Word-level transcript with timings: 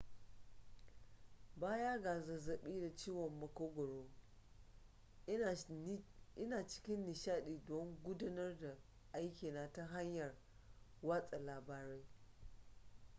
baya 1.55 1.99
ga 2.01 2.21
zazzabi 2.21 2.79
da 2.81 2.95
ciwon 2.95 3.39
makogaro 3.39 4.09
ina 6.37 6.67
cikin 6.67 7.05
nishadi 7.05 7.61
don 7.67 7.97
gudanar 8.03 8.57
da 8.59 8.77
aikina 9.11 9.71
ta 9.73 9.85
hanyar 9.85 10.35
watsa 11.01 11.39
labarai 11.39 12.05